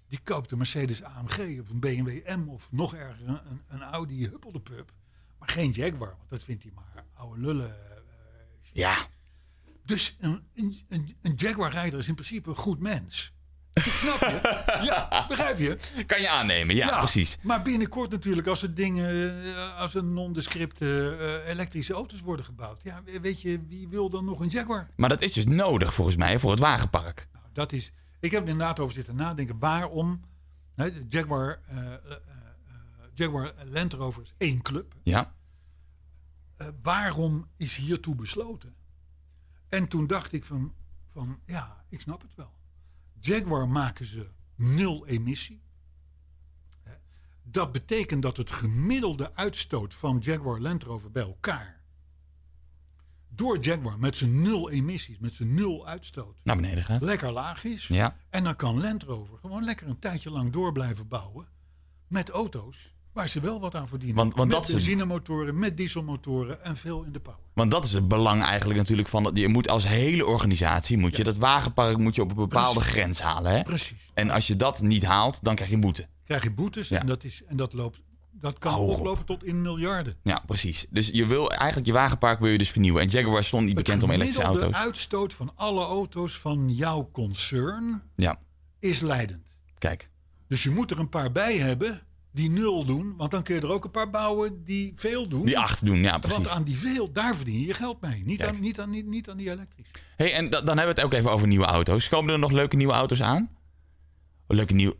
Die 0.08 0.20
koopt 0.24 0.52
een 0.52 0.58
Mercedes 0.58 1.04
AMG 1.04 1.60
of 1.62 1.70
een 1.70 1.80
BMW 1.80 2.28
M 2.38 2.50
of 2.50 2.72
nog 2.72 2.96
erger 2.96 3.28
een, 3.28 3.62
een, 3.68 3.82
Audi 3.82 4.28
huppelde 4.28 4.60
pup. 4.62 4.94
Maar 5.40 5.50
geen 5.50 5.72
Jaguar, 5.72 6.16
want 6.18 6.30
dat 6.30 6.44
vindt 6.44 6.64
hij 6.64 6.72
maar 6.76 7.06
oude 7.14 7.42
lullen. 7.42 7.92
eh, 7.92 7.98
Ja, 8.72 9.08
Dus 9.86 10.16
een, 10.20 10.48
een, 10.54 10.78
een, 10.88 11.18
een 11.22 11.34
Jaguar-rijder 11.36 12.00
is 12.00 12.08
in 12.08 12.14
principe 12.16 12.50
een 12.50 12.56
goed 12.56 12.80
mens. 12.80 13.34
Snap 13.82 14.20
je? 14.20 14.40
Ja, 14.84 15.26
begrijp 15.28 15.60
je? 15.60 15.78
kan 16.06 16.22
je 16.22 16.30
aannemen. 16.30 16.76
Ja, 16.76 16.98
precies. 16.98 17.38
Maar 17.42 17.62
binnenkort 17.62 18.12
natuurlijk, 18.12 18.48
als 18.48 18.64
er 18.64 18.74
dingen, 18.74 19.44
eh, 19.44 19.80
als 19.80 19.96
er 19.96 20.04
nondescripte 20.04 21.18
eh, 21.20 21.50
elektrische 21.52 21.94
auto's 21.94 22.22
worden 22.22 22.46
gebouwd. 22.46 22.84
Ja, 22.84 23.02
weet 23.22 23.42
je, 23.42 23.60
wie 23.68 23.88
wil 23.88 24.10
dan 24.10 24.26
nog 24.26 24.40
een 24.40 24.48
Jaguar? 24.48 24.88
Maar 24.96 25.10
dat 25.10 25.22
is 25.22 25.34
dus 25.34 25.46
nodig 25.46 25.94
volgens 25.94 26.18
mij 26.18 26.40
voor 26.40 26.52
het 26.52 26.60
wagenpark. 26.60 27.28
Nou, 27.34 27.46
dat 27.54 27.72
is, 27.72 27.92
ik 28.20 28.32
heb 28.32 28.44
er 28.44 28.50
inderdaad 28.50 28.80
over 28.80 28.94
zitten 28.94 29.16
nadenken. 29.16 29.60
Waarom, 29.60 30.22
hè, 30.76 30.90
Jaguar, 31.10 31.60
eh, 31.68 31.78
Jaguar 33.14 33.54
Land 33.66 33.94
Rover 33.94 34.22
is 34.24 34.34
één 34.38 34.62
club. 34.62 34.96
Ja, 35.04 35.34
waarom 36.82 37.48
is 37.58 37.76
hiertoe 37.76 38.16
besloten? 38.16 38.76
En 39.70 39.88
toen 39.88 40.08
dacht 40.08 40.34
ik 40.34 40.46
van, 40.46 40.74
van, 41.12 41.40
ja, 41.46 41.84
ik 41.90 42.02
snap 42.02 42.22
het 42.22 42.36
wel. 42.36 42.57
Jaguar 43.20 43.70
maken 43.70 44.06
ze 44.06 44.30
nul 44.56 45.08
emissie. 45.08 45.66
Dat 47.44 47.72
betekent 47.72 48.22
dat 48.22 48.38
het 48.38 48.52
gemiddelde 48.52 49.36
uitstoot 49.36 49.94
van 49.94 50.18
Jaguar 50.18 50.60
Land 50.60 50.84
Rover 50.84 51.12
bij 51.12 51.24
elkaar... 51.24 51.82
door 53.28 53.60
Jaguar 53.60 54.00
met 54.00 54.18
zijn 54.18 54.42
nul 54.42 54.70
emissies, 54.70 55.20
met 55.20 55.34
zijn 55.34 55.54
nul 55.54 55.88
uitstoot... 55.88 56.40
naar 56.44 56.56
beneden 56.56 56.84
gaat. 56.84 57.02
lekker 57.02 57.32
laag 57.32 57.64
is. 57.64 57.88
Ja, 57.88 58.18
En 58.30 58.44
dan 58.44 58.56
kan 58.56 58.82
Land 58.82 59.04
Rover 59.04 59.38
gewoon 59.38 59.64
lekker 59.64 59.88
een 59.88 60.00
tijdje 60.00 60.32
lang 60.32 60.52
door 60.52 60.72
blijven 60.72 61.08
bouwen... 61.08 61.48
met 62.08 62.30
auto's 62.30 62.96
waar 63.18 63.30
ze 63.30 63.40
wel 63.40 63.60
wat 63.60 63.76
aan 63.76 63.88
verdienen. 63.88 64.16
Want- 64.18 64.34
want 64.36 64.48
met 64.50 64.58
dat 64.58 64.70
is 64.70 65.54
met 65.54 65.78
dieselmotoren 65.78 66.64
en 66.64 66.78
veel 66.78 67.04
in 67.04 67.12
de 67.12 67.20
power. 67.20 67.40
want 67.54 67.72
dat 67.72 67.86
is 67.86 67.94
het 67.94 68.08
belang 68.08 68.42
eigenlijk 68.44 68.80
natuurlijk 68.80 69.08
van... 69.08 69.24
dat 69.24 69.38
Je 69.38 69.48
moet 69.48 69.70
als 69.70 69.88
hele 69.88 70.26
organisatie, 70.26 70.98
moet 70.98 71.18
je 71.18 71.24
dat 71.24 71.38
wagenpark 71.38 71.98
moet 71.98 72.16
je 72.16 72.22
op 72.22 72.30
een 72.30 72.36
bepaalde 72.36 72.80
Precies. 72.80 72.94
grens 72.94 73.22
halen. 73.22 73.52
Hè? 73.52 73.64
Precies. 73.64 73.98
En 74.14 74.30
als 74.30 74.48
je 74.48 74.56
dat 74.56 74.82
niet 74.82 75.06
haalt, 75.06 75.40
dan 75.44 75.56
krijg 75.56 75.70
je 75.70 75.78
boete. 75.80 76.08
krijg 76.26 76.44
je 76.44 76.52
boetes 76.52 76.88
Ja. 76.88 77.00
en, 77.00 77.08
dat 77.08 77.24
is, 77.24 77.42
en 77.48 77.58
dat, 77.58 77.74
loopt, 77.74 78.00
dat 78.32 78.58
kan 78.60 78.74
Hoog 78.74 78.92
op. 78.94 78.98
oplopen 79.00 79.26
tot 79.26 79.44
in 79.44 79.62
miljarden. 79.62 80.16
Ja, 80.24 80.44
precies. 80.46 80.86
Dus 80.90 81.08
je 81.14 81.26
wil 81.26 81.52
eigenlijk 81.52 81.88
je 81.88 81.94
wagenpark 81.94 82.40
wil 82.40 82.50
je 82.52 82.58
dus 82.58 82.70
vernieuwen. 82.72 83.02
En 83.02 83.08
Jaguar 83.10 83.44
stond 83.44 83.66
niet 83.66 83.76
bekend 83.76 84.04
om 84.04 84.10
elektrische 84.10 84.42
De 84.42 84.48
auto's. 84.48 84.74
uitstoot 84.74 85.34
van 85.34 85.52
alle 85.56 85.86
auto's 85.86 86.38
van 86.38 86.74
jouw 86.76 87.10
concern 87.12 88.02
Ja, 88.16 88.40
is 88.80 89.00
leidend. 89.00 89.48
kijk. 89.78 90.10
Dus 90.48 90.64
je 90.64 90.70
moet 90.70 90.92
er 90.92 91.00
een 91.00 91.10
paar 91.10 91.32
bij 91.32 91.58
hebben 91.58 92.02
die 92.38 92.50
nul 92.50 92.86
doen. 92.86 93.14
Want 93.18 93.32
dan 93.32 93.44
kun 93.44 93.56
je 93.56 93.62
er 93.62 93.70
ook 93.72 93.84
een 93.84 93.92
paar 93.92 94.10
bouwen 94.10 94.64
die 94.64 94.94
veel 94.96 95.28
doen. 95.28 95.46
Die 95.46 95.60
acht 95.60 95.86
doen, 95.86 95.98
ja, 96.00 96.18
precies. 96.18 96.38
Want 96.38 96.50
aan 96.50 96.64
die 96.64 96.78
veel, 96.78 97.12
daar 97.12 97.36
verdien 97.36 97.60
je 97.60 97.66
je 97.68 97.74
geld 97.74 98.02
mee. 98.02 98.24
Niet, 98.26 98.38
Kijk. 98.38 98.50
aan, 98.50 98.60
niet, 98.62 98.80
aan, 98.80 98.90
niet, 98.90 99.06
niet 99.06 99.30
aan 99.30 99.38
die 99.38 99.52
elektrisch. 99.52 99.90
hey, 100.16 100.34
en 100.34 100.50
da- 100.50 100.62
dan 100.62 100.78
hebben 100.78 100.96
we 100.96 101.02
het 101.02 101.04
ook 101.12 101.20
even 101.20 101.32
over 101.32 101.48
nieuwe 101.48 101.66
auto's. 101.66 102.10
Komen 102.10 102.34
er 102.34 102.40
nog 102.40 102.52
leuke 102.52 102.76
nieuwe 102.76 102.94
auto's 102.94 103.22
aan? 103.22 103.50
Leuke 104.48 104.74
nieuwe... 104.74 104.96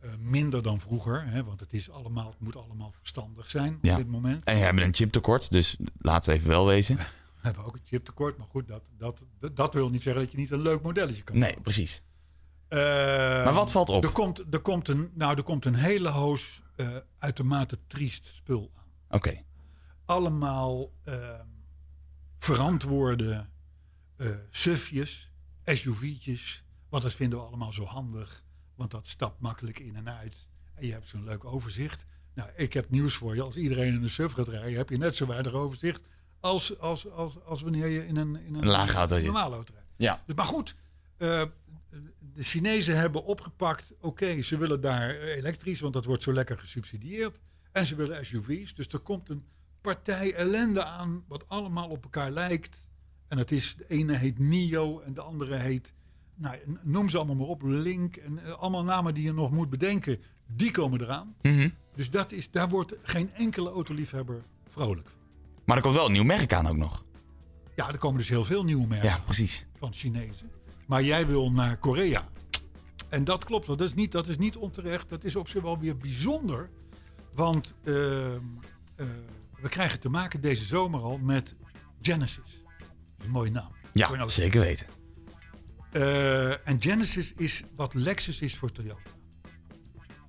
Eh, 0.00 0.10
minder 0.18 0.62
dan 0.62 0.80
vroeger. 0.80 1.24
Hè, 1.26 1.44
want 1.44 1.60
het, 1.60 1.72
is 1.72 1.90
allemaal, 1.90 2.28
het 2.28 2.40
moet 2.40 2.56
allemaal 2.56 2.92
verstandig 2.98 3.50
zijn 3.50 3.78
Ja. 3.82 3.92
op 3.92 3.96
dit 3.98 4.08
moment. 4.08 4.44
En 4.44 4.54
we 4.54 4.60
hebben 4.60 4.84
een 4.84 4.94
chiptekort, 4.94 5.50
dus 5.50 5.76
laten 5.98 6.30
we 6.32 6.36
even 6.38 6.48
wel 6.50 6.66
wezen. 6.66 6.96
We 6.96 7.04
hebben 7.40 7.64
ook 7.64 7.74
een 7.74 7.82
chiptekort. 7.84 8.38
Maar 8.38 8.46
goed, 8.50 8.68
dat, 8.68 8.82
dat, 8.98 9.22
dat, 9.40 9.56
dat 9.56 9.74
wil 9.74 9.90
niet 9.90 10.02
zeggen 10.02 10.22
dat 10.22 10.30
je 10.32 10.38
niet 10.38 10.50
een 10.50 10.60
leuk 10.62 10.82
modelletje 10.82 11.22
kan 11.22 11.38
Nee, 11.38 11.56
precies. 11.62 12.02
Eh, 12.68 12.78
Maar 13.44 13.52
wat 13.54 13.70
valt 13.70 13.88
op? 13.88 14.04
Er 14.04 14.10
komt, 14.12 14.44
er 14.50 14.60
komt, 14.60 14.88
een, 14.88 15.10
nou, 15.14 15.36
er 15.36 15.42
komt 15.42 15.64
een 15.64 15.74
hele 15.74 16.08
hoos 16.08 16.62
eh, 16.76 16.96
uitermate 17.18 17.78
triest 17.86 18.28
spul 18.34 18.70
aan. 18.76 18.84
Oké. 19.16 19.42
Allemaal 20.04 20.92
eh, 21.04 21.40
verantwoorde 22.38 23.46
eh 24.16 24.26
sufjes, 24.50 25.30
SUV'tjes. 25.64 26.64
Want 26.88 27.02
dat 27.02 27.14
vinden 27.14 27.38
we 27.38 27.44
allemaal 27.44 27.72
zo 27.72 27.84
handig. 27.84 28.44
Want 28.74 28.90
dat 28.90 29.08
stapt 29.08 29.40
makkelijk 29.40 29.78
in 29.78 29.96
en 29.96 30.08
uit. 30.08 30.46
En 30.74 30.86
je 30.86 30.92
hebt 30.92 31.08
zo'n 31.08 31.24
leuk 31.24 31.44
overzicht. 31.44 32.04
Nou, 32.34 32.50
ik 32.56 32.72
heb 32.72 32.90
nieuws 32.90 33.14
voor 33.14 33.34
je. 33.34 33.42
Als 33.42 33.56
iedereen 33.56 33.94
in 33.94 34.02
een 34.02 34.10
SUV 34.10 34.32
gaat 34.32 34.48
rijden, 34.48 34.76
heb 34.76 34.88
je 34.88 34.98
net 34.98 35.16
zo 35.16 35.26
weinig 35.26 35.52
overzicht. 35.52 36.00
Als, 36.40 36.78
als, 36.78 37.10
als, 37.10 37.44
als 37.44 37.62
wanneer 37.62 37.86
je 37.86 38.06
in 38.06 38.16
een, 38.16 38.36
in 38.36 38.54
een, 38.54 38.62
Een 38.62 38.68
auto 38.70 39.18
normale 39.20 39.54
auto 39.54 39.72
rijdt. 39.72 39.88
Ja, 39.96 40.22
Dus, 40.26 40.34
maar 40.34 40.46
goed, 40.46 40.74
eh, 41.18 41.42
de 42.34 42.42
Chinezen 42.44 42.98
hebben 42.98 43.24
opgepakt. 43.24 43.92
Oké, 44.00 44.42
ze 44.42 44.56
willen 44.56 44.80
daar 44.80 45.10
elektrisch, 45.16 45.80
want 45.80 45.92
dat 45.92 46.04
wordt 46.04 46.22
zo 46.22 46.32
lekker 46.32 46.58
gesubsidieerd. 46.58 47.40
En 47.72 47.86
ze 47.86 47.94
willen 47.94 48.26
SUV's. 48.26 48.74
Dus 48.74 48.88
er 48.88 48.98
komt 48.98 49.28
een 49.28 49.44
partij 49.80 50.34
ellende 50.34 50.84
aan, 50.84 51.24
wat 51.28 51.48
allemaal 51.48 51.88
op 51.88 52.02
elkaar 52.02 52.30
lijkt. 52.30 52.80
En 53.28 53.38
het 53.38 53.50
is, 53.50 53.74
de 53.76 53.84
ene 53.88 54.14
heet 54.16 54.38
NIO 54.38 55.00
en 55.00 55.14
de 55.14 55.20
andere 55.22 55.54
heet, 55.56 55.92
nou, 56.34 56.56
noem 56.82 57.08
ze 57.08 57.16
allemaal 57.16 57.34
maar 57.36 57.46
op, 57.46 57.62
Link. 57.62 58.16
En 58.16 58.44
eh, 58.44 58.52
allemaal 58.52 58.84
namen 58.84 59.14
die 59.14 59.24
je 59.24 59.32
nog 59.32 59.50
moet 59.50 59.70
bedenken, 59.70 60.20
die 60.46 60.70
komen 60.70 61.00
eraan. 61.00 61.34
Mhm. 61.42 61.68
Dus 61.94 62.10
dat 62.10 62.32
is, 62.32 62.50
daar 62.50 62.68
wordt 62.68 62.96
geen 63.02 63.32
enkele 63.32 63.70
autoliefhebber 63.70 64.42
vrolijk 64.68 65.08
van. 65.08 65.18
maar 65.64 65.76
er 65.76 65.82
komt 65.82 65.94
wel 65.94 66.06
een 66.06 66.12
nieuw 66.12 66.24
merk 66.24 66.52
aan 66.52 66.66
ook 66.66 66.76
nog. 66.76 67.04
Ja, 67.76 67.88
er 67.88 67.98
komen 67.98 68.18
dus 68.18 68.28
heel 68.28 68.44
veel 68.44 68.64
nieuwe 68.64 68.86
merken 68.86 69.08
Ja, 69.08 69.18
precies. 69.24 69.66
van 69.78 69.92
Chinezen. 69.92 70.50
Maar 70.88 71.02
jij 71.02 71.26
wil 71.26 71.52
naar 71.52 71.76
Korea. 71.76 72.28
En 73.08 73.24
dat 73.24 73.44
klopt, 73.44 73.66
want 73.66 73.78
dat 73.78 73.88
is 73.88 73.94
niet, 73.94 74.12
dat 74.12 74.28
is 74.28 74.36
niet 74.38 74.56
onterecht. 74.56 75.08
Dat 75.08 75.24
is 75.24 75.36
op 75.36 75.48
zich 75.48 75.62
wel 75.62 75.78
weer 75.78 75.96
bijzonder. 75.96 76.70
Want 77.34 77.74
ehm, 77.84 77.96
eh, 78.96 79.06
we 79.60 79.68
krijgen 79.68 80.00
te 80.00 80.08
maken 80.08 80.40
deze 80.40 80.64
zomer 80.64 81.00
al 81.00 81.18
met 81.18 81.54
Genesis. 82.02 82.36
Dat 82.78 82.86
is 83.18 83.24
een 83.24 83.30
mooie 83.30 83.50
naam. 83.50 83.72
Ja, 83.92 84.06
auto. 84.06 84.28
zeker 84.28 84.60
weten. 84.60 84.86
Eh, 85.92 86.68
en 86.68 86.82
Genesis 86.82 87.32
is 87.36 87.62
wat 87.76 87.94
Lexus 87.94 88.40
is 88.40 88.56
voor 88.56 88.70
Toyota. 88.72 89.10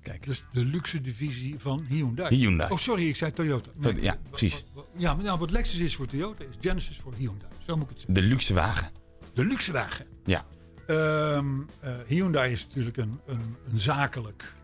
Kijk. 0.02 0.26
Dus 0.26 0.44
de 0.52 0.64
luxe 0.64 1.00
divisie 1.00 1.58
van 1.58 1.84
Hyundai. 1.88 2.36
Hyundai. 2.36 2.70
Oh, 2.72 2.78
sorry, 2.78 3.08
ik 3.08 3.16
zei 3.16 3.32
Toyota. 3.32 3.70
Nee, 3.74 4.00
Ja, 4.02 4.18
precies. 4.30 4.64
wa- 4.74 4.80
wa- 4.80 4.88
Ja, 4.96 5.14
maar 5.14 5.24
nou, 5.24 5.38
wat 5.38 5.50
Lexus 5.50 5.78
is 5.78 5.96
voor 5.96 6.06
Toyota 6.06 6.44
is 6.44 6.54
Genesis 6.60 6.96
voor 6.98 7.14
Hyundai. 7.14 7.52
Zo 7.66 7.74
moet 7.76 7.82
ik 7.84 7.88
het 7.90 7.98
zeggen. 7.98 8.14
De 8.14 8.22
luxe 8.22 8.54
wagen. 8.54 8.90
De 9.40 9.46
luxe 9.46 9.72
wagen. 9.72 10.06
Ja. 10.24 10.44
Ehm, 10.86 11.60
eh, 11.80 11.94
Hyundai 12.06 12.52
is 12.52 12.66
natuurlijk 12.66 12.96
een, 12.96 13.20
een, 13.26 13.56
een 13.66 13.78
zakelijk 13.80 14.54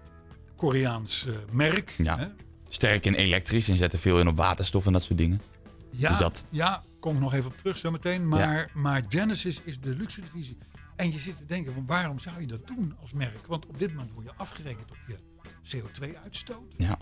Koreaans 0.57 1.27
eh, 1.27 1.35
merk. 1.51 1.95
Ja. 1.99 2.19
Hè? 2.19 2.27
Sterk 2.69 3.05
in 3.07 3.15
elektrisch 3.15 3.69
en 3.69 3.77
zetten 3.77 3.99
veel 3.99 4.21
in 4.21 4.29
op 4.29 4.37
waterstof 4.37 4.87
en 4.87 4.93
dat 4.93 5.03
soort 5.03 5.19
dingen. 5.19 5.41
Ja, 5.91 6.09
Dus 6.09 6.19
dat- 6.19 6.47
ja, 6.51 6.83
kom 7.01 7.15
ik 7.15 7.21
nog 7.21 7.35
even 7.35 7.47
op 7.47 7.57
terug 7.57 7.77
zo 7.77 7.91
meteen. 7.91 8.29
Maar, 8.29 8.71
maar 8.73 9.03
Genesis 9.09 9.61
is 9.65 9.81
de 9.81 9.97
luxe 9.97 10.21
divisie. 10.21 10.59
En 10.97 11.13
je 11.13 11.19
zit 11.19 11.37
te 11.37 11.47
denken, 11.47 11.73
van 11.75 11.87
waarom 11.87 12.19
zou 12.19 12.41
je 12.41 12.47
dat 12.47 12.67
doen 12.67 12.97
als 13.01 13.13
merk? 13.13 13.47
Want 13.47 13.67
op 13.67 13.79
dit 13.79 13.89
moment 13.95 14.13
word 14.13 14.25
je 14.27 14.33
afgerekend 14.37 14.91
op 14.91 14.99
je 15.07 15.17
CO2-uitstoot. 15.63 16.75
Ja. 16.77 16.99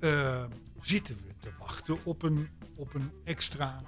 Uh, 0.00 0.44
zitten 0.80 1.16
we 1.16 1.34
te 1.40 1.50
wachten 1.58 1.98
op 2.04 2.22
een, 2.22 2.48
op 2.76 2.94
een 2.94 3.12
extra 3.24 3.82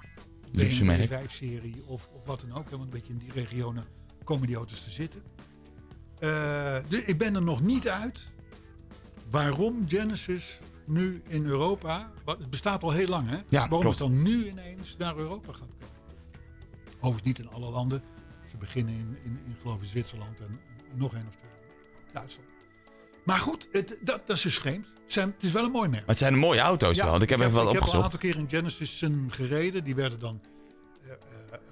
Luxe 0.53 0.85
merk. 0.85 1.09
5-serie 1.11 1.83
of, 1.85 2.09
of 2.13 2.25
wat 2.25 2.39
dan 2.39 2.57
ook. 2.57 2.69
Want 2.69 2.83
een 2.83 2.89
beetje 2.89 3.13
in 3.13 3.17
die 3.19 3.31
regionen 3.31 3.85
komen 4.23 4.47
die 4.47 4.55
auto's 4.55 4.83
te 4.83 4.89
zitten. 4.89 5.21
Uh, 6.19 6.29
de, 6.89 7.03
ik 7.05 7.17
ben 7.17 7.35
er 7.35 7.41
nog 7.41 7.61
niet 7.61 7.89
uit 7.89 8.31
waarom 9.29 9.83
Genesis 9.87 10.59
nu 10.85 11.21
in 11.27 11.45
Europa, 11.45 12.11
het 12.25 12.49
bestaat 12.49 12.83
al 12.83 12.91
heel 12.91 13.07
lang 13.07 13.29
hè, 13.29 13.35
Ja, 13.35 13.43
waarom 13.49 13.79
klopt. 13.79 13.99
het 13.99 14.07
dan 14.07 14.21
nu 14.21 14.47
ineens 14.49 14.95
naar 14.97 15.17
Europa 15.17 15.53
gaat 15.53 15.59
komen. 15.79 15.95
Overigens 16.95 17.23
niet 17.23 17.39
in 17.39 17.49
alle 17.49 17.69
landen. 17.69 18.01
Ze 18.49 18.57
beginnen 18.57 18.93
in, 18.93 19.17
in, 19.23 19.39
in 19.45 19.55
geloof 19.61 19.81
ik 19.81 19.87
Zwitserland 19.87 20.39
en, 20.39 20.59
en 20.91 20.97
nog 20.97 21.13
één 21.13 21.27
of 21.27 21.35
twee 21.35 21.51
landen. 21.51 22.13
Duitsland. 22.13 22.47
Maar 23.25 23.39
goed, 23.39 23.67
het, 23.71 23.97
dat, 24.01 24.21
dat 24.27 24.35
is 24.35 24.41
dus 24.41 24.57
vreemd. 24.57 24.85
Het, 25.03 25.11
zijn, 25.11 25.27
het 25.35 25.43
is 25.43 25.51
wel 25.51 25.63
een 25.63 25.71
mooi 25.71 25.89
merk. 25.89 25.99
Maar 26.01 26.09
het 26.09 26.17
zijn 26.17 26.35
mooie 26.37 26.59
auto's 26.59 26.97
wel. 26.97 27.09
want 27.09 27.21
Ik 27.21 27.29
heb 27.29 27.39
even 27.39 27.51
wat 27.51 27.61
ik 27.61 27.67
heb 27.67 27.75
een 27.77 27.81
opgezocht. 27.81 28.03
aantal 28.03 28.19
keer 28.19 28.35
in 28.37 28.49
Genesissen 28.49 29.27
gereden. 29.31 29.83
Die 29.83 29.95
werden 29.95 30.19
dan 30.19 30.41
eh, 31.03 31.09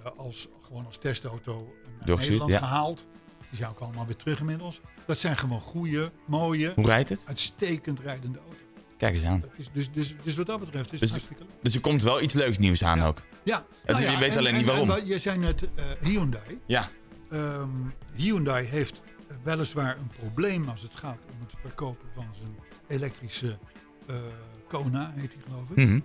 eh, 0.03 0.12
als, 0.17 0.48
gewoon 0.62 0.86
als 0.86 0.98
testauto 0.98 1.74
naar 1.98 2.05
Doorgestuurd, 2.08 2.39
Nederland 2.39 2.51
ja. 2.51 2.58
gehaald. 2.67 3.05
Die 3.50 3.58
zijn 3.60 3.70
ook 3.70 3.79
allemaal 3.79 4.05
weer 4.05 4.15
terug 4.15 4.39
inmiddels. 4.39 4.79
Dat 5.05 5.17
zijn 5.20 5.38
gewoon 5.38 5.62
goede, 5.62 6.12
mooie, 6.27 6.72
Hoe 6.75 6.86
rijdt 6.86 7.10
het? 7.10 7.22
uitstekend 7.25 8.00
rijdende 8.00 8.38
auto's. 8.38 8.60
Kijk 8.98 9.13
eens 9.13 9.24
aan. 9.24 9.43
Is, 9.58 9.70
dus, 9.74 9.91
dus, 9.91 10.15
dus 10.24 10.36
wat 10.36 10.46
dat 10.46 10.60
betreft 10.60 10.86
is 10.86 10.91
het 10.91 11.00
Dus- 11.00 11.10
hartstikke 11.12 11.43
leuk. 11.43 11.51
Dus 11.63 11.74
er 11.75 11.81
komt 11.81 12.01
wel 12.01 12.22
iets 12.22 12.34
leuks 12.34 12.58
nieuws 12.58 12.84
aan 12.84 13.01
ook. 13.01 13.22
Ja. 13.43 13.65
Het- 13.86 14.00
je 14.00 14.17
weet 14.17 14.31
en- 14.31 14.38
alleen 14.38 14.53
niet 14.55 14.65
waarom. 14.65 14.91
en 14.91 15.05
je 15.08 15.17
zei 15.20 15.38
net 15.38 15.70
eh, 15.75 15.86
Hyundai. 16.01 16.60
Ja. 16.65 16.89
Ehm, 17.29 17.70
Hyundai 18.15 18.65
heeft 18.65 19.01
weliswaar 19.43 19.97
een 19.97 20.07
probleem 20.19 20.69
als 20.69 20.81
het 20.81 20.95
gaat 20.95 21.17
om 21.31 21.39
het 21.47 21.53
verkopen 21.61 22.07
van 22.15 22.25
zijn 22.41 22.55
elektrische 22.88 23.57
eh, 24.07 24.15
Kona, 24.67 25.11
heet 25.15 25.31
die 25.31 25.39
geloof 25.47 25.69
ik. 25.69 25.75
Mhm. 25.75 26.00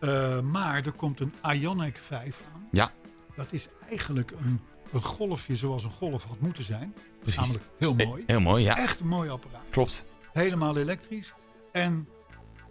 Eh, 0.00 0.40
maar 0.40 0.84
er 0.86 0.92
komt 0.92 1.20
een 1.20 1.32
Ioniq 1.56 1.98
5 2.00 2.40
aan. 2.54 2.66
Ja, 2.70 2.92
Dat 3.36 3.46
is 3.52 3.68
eigenlijk 3.90 4.30
een, 4.30 4.60
een 4.92 5.02
golfje 5.02 5.56
zoals 5.56 5.84
een 5.84 5.90
golf 5.90 6.24
had 6.24 6.40
moeten 6.40 6.64
zijn. 6.64 6.94
precies. 7.20 7.40
Namelijk 7.40 7.64
heel 7.78 7.94
He- 7.96 8.04
mooi. 8.04 8.22
Heel 8.26 8.40
mooi, 8.40 8.64
ja. 8.64 8.76
Echt 8.78 9.00
een 9.00 9.06
mooi 9.08 9.30
apparaat. 9.30 9.62
Klopt. 9.70 10.04
Helemaal 10.32 10.76
elektrisch. 10.76 11.32
En 11.72 12.08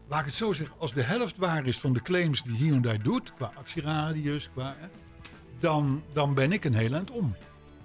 laat 0.08 0.20
ik 0.20 0.26
het 0.26 0.36
zo 0.36 0.54
zeggen, 0.54 0.76
als 0.80 0.94
de 0.94 1.04
helft 1.04 1.38
waar 1.38 1.66
is 1.66 1.80
van 1.80 1.94
de 1.94 2.02
claims 2.02 2.44
die 2.44 2.56
Hyundai 2.56 2.98
doet, 2.98 3.34
qua 3.34 3.52
actieradius, 3.56 4.50
qua, 4.54 4.76
dan, 5.60 6.04
dan 6.14 6.34
ben 6.34 6.52
ik 6.52 6.66
een 6.66 6.74
heel 6.76 6.94
eind 6.94 7.12
om. 7.12 7.36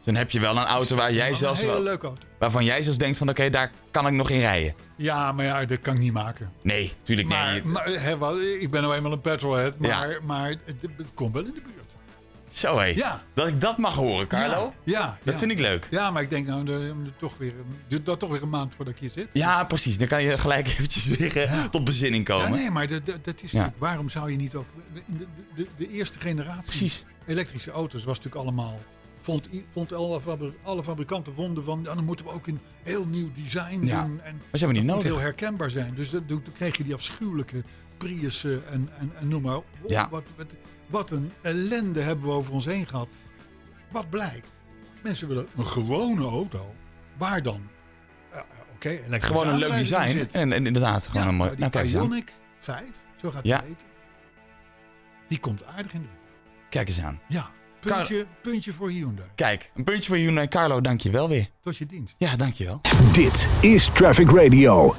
Dan 0.06 0.14
heb 0.14 0.30
je 0.30 0.40
wel 0.40 0.56
een 0.56 0.64
auto 0.64 0.96
waar 0.96 1.12
jij 1.12 1.34
zelfs 1.34 1.58
Een 1.60 1.64
hele 1.66 1.76
wel, 1.78 1.84
leuke 1.88 2.06
auto. 2.06 2.26
waarvan 2.38 2.64
jij 2.64 2.82
zelfs 2.82 2.98
denkt 2.98 3.18
van 3.18 3.28
oké, 3.28 3.50
daar 3.50 3.70
kan 3.90 4.06
ik 4.06 4.12
nog 4.12 4.30
in 4.30 4.40
rijden. 4.40 4.74
Ja, 4.96 5.32
maar 5.32 5.44
ja, 5.44 5.64
dat 5.64 5.80
kan 5.80 5.94
ik 5.94 6.00
niet 6.00 6.12
maken. 6.12 6.52
Nee, 6.62 6.92
tuurlijk 7.02 7.28
Maar, 7.28 7.52
nee. 7.52 7.62
maar 7.64 8.40
ik 8.60 8.70
ben 8.70 8.82
nou 8.82 8.94
eenmaal 8.94 9.12
een 9.12 9.20
petrolhead, 9.20 9.78
maar, 9.78 10.10
Ja. 10.10 10.18
maar 10.22 10.48
het, 10.48 10.58
het 10.96 11.06
komt 11.14 11.32
wel 11.34 11.44
in 11.44 11.52
de 11.54 11.60
buurt. 11.62 11.74
Zo 12.50 12.78
hé. 12.78 12.84
Ja. 12.84 13.22
Dat 13.34 13.46
ik 13.48 13.60
dat 13.60 13.78
mag 13.78 13.94
horen, 13.94 14.26
Carlo. 14.26 14.72
Ja, 14.84 14.98
ja, 15.00 15.18
Dat 15.24 15.32
ja. 15.34 15.38
vind 15.38 15.50
ik 15.50 15.58
leuk. 15.58 15.86
Ja, 15.90 16.10
maar 16.10 16.22
ik 16.22 16.30
denk 16.30 16.46
nou, 16.46 16.64
de, 16.64 16.72
de- 17.04 17.10
toch 17.18 17.32
weer, 17.38 17.52
de- 17.88 18.02
dat 18.02 18.18
toch 18.18 18.30
weer 18.30 18.42
een 18.42 18.48
maand 18.48 18.74
voordat 18.74 18.94
ik 18.94 19.00
hier 19.00 19.10
zit. 19.10 19.28
Ja, 19.32 19.64
precies. 19.64 19.98
Dan 19.98 20.08
kan 20.08 20.22
je 20.22 20.38
gelijk 20.38 20.68
eventjes 20.78 21.04
weer 21.06 21.36
eh, 21.36 21.64
tot 21.64 21.84
bezinning 21.84 22.24
komen. 22.24 22.50
nee, 22.50 22.70
maar 22.70 22.86
dat, 22.86 23.00
dat, 23.06 23.42
is 23.42 23.52
waarom 23.78 24.08
zou 24.08 24.30
je 24.30 24.36
niet 24.36 24.54
ook... 24.54 24.66
De, 25.06 25.26
de, 25.56 25.66
de 25.76 25.90
eerste 25.90 26.18
generatie 26.20 26.62
Precies. 26.62 27.04
elektrische 27.26 27.70
auto's 27.70 28.04
was 28.04 28.16
natuurlijk 28.16 28.42
allemaal... 28.44 28.78
Vond, 29.26 29.48
vond 29.70 29.92
alle, 29.92 30.20
fabri- 30.20 30.54
alle 30.62 30.84
fabrikanten 30.84 31.34
vonden 31.34 31.64
van... 31.64 31.80
Ja, 31.84 31.94
dan 31.94 32.04
moeten 32.04 32.26
we 32.26 32.32
ook 32.32 32.46
een 32.46 32.60
heel 32.82 33.06
nieuw 33.06 33.30
design 33.34 33.86
Ja, 33.86 34.04
doen. 34.04 34.20
En 34.20 34.34
Maar 34.36 34.58
ze 34.58 34.64
hebben 34.64 34.76
niet 34.82 34.84
nodig. 34.92 35.04
heel 35.04 35.18
herkenbaar 35.18 35.70
zijn. 35.70 35.94
Dus 35.94 36.10
dat, 36.10 36.28
dan 36.28 36.42
kreeg 36.54 36.76
je 36.76 36.84
die 36.84 36.94
afschuwelijke 36.94 37.62
Priussen 37.98 38.68
en, 38.68 38.88
en, 38.98 39.12
en 39.18 39.28
noem 39.28 39.42
maar 39.42 39.56
op. 39.56 39.64
Ja. 39.86 40.08
Wat, 40.10 40.24
wat, 40.36 40.46
wat 40.86 41.10
een 41.10 41.32
ellende 41.42 42.00
hebben 42.00 42.26
we 42.26 42.32
over 42.32 42.52
ons 42.52 42.64
heen 42.64 42.86
gehad. 42.86 43.08
Wat 43.90 44.10
blijkt? 44.10 44.48
Mensen 45.02 45.28
willen 45.28 45.46
een 45.56 45.66
gewone 45.66 46.24
auto. 46.24 46.74
Waar 47.18 47.42
dan? 47.42 47.60
Oké, 48.74 48.88
elektrische 48.88 49.26
Gewoon 49.26 49.48
een 49.48 49.58
leuk 49.58 49.72
design. 49.72 50.26
En, 50.32 50.52
en 50.52 50.66
inderdaad, 50.66 51.06
gewoon 51.06 51.22
Ja, 51.22 51.28
een 51.28 51.34
mooi. 51.34 51.48
nou, 51.50 51.60
die 51.62 51.70
kijk 51.70 51.84
eens 51.84 51.96
aan. 51.96 52.22
Ioniq 52.22 52.30
5, 52.58 52.84
zo 53.20 53.30
gaat 53.30 53.44
Ja. 53.44 53.56
het 53.56 53.64
heten. 53.66 53.86
Die 55.28 55.38
komt 55.38 55.64
aardig 55.64 55.92
in 55.92 56.00
de 56.02 56.06
buurt. 56.08 56.68
Kijk 56.68 56.88
eens 56.88 57.00
aan. 57.00 57.20
Ja, 57.28 57.50
puntje, 57.80 58.26
puntje 58.42 58.72
voor 58.72 58.88
Hyundai. 58.90 59.28
Kijk, 59.34 59.70
een 59.74 59.84
puntje 59.84 60.08
voor 60.08 60.16
Hyundai. 60.16 60.48
Carlo, 60.48 60.80
dank 60.80 61.00
je 61.00 61.10
wel 61.10 61.28
weer. 61.28 61.50
Tot 61.62 61.76
je 61.76 61.86
dienst. 61.86 62.14
Ja, 62.18 62.36
dank 62.36 62.54
je 62.54 62.64
wel. 62.64 62.80
Dit 63.12 63.48
is 63.60 63.90
Traffic 63.94 64.30
Radio. 64.30 64.94